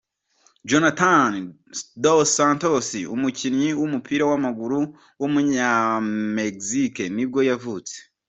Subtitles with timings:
[0.69, 1.33] Jonathan
[2.03, 4.79] dos Santos, umukinnyi w’umupira w’amaguru
[5.19, 7.95] w’umunyamegizike ni bwo yavutse.